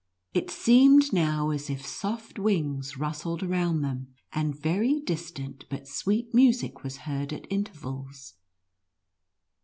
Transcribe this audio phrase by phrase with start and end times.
[0.33, 6.33] It seemed now as if soft wings rustled around them, and very distant, but sweet
[6.33, 8.33] music was heard at inter vals.